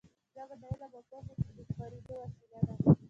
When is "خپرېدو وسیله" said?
1.69-2.57